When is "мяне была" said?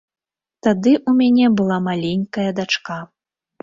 1.21-1.79